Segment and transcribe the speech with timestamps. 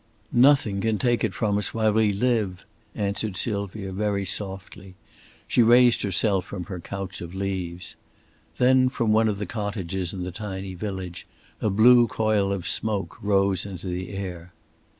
[0.33, 2.65] "Nothing can take it from us while we live,"
[2.95, 4.95] answered Sylvia, very softly.
[5.47, 7.95] She raised herself from her couch of leaves.
[8.57, 11.27] Then from one of the cottages in the tiny village
[11.61, 14.53] a blue coil of smoke rose into the air.